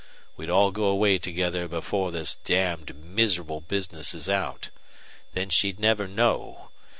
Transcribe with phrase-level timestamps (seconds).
[0.35, 4.71] We'd all go away together before this damned miserable business is out.
[5.33, 6.69] Then she'd never know.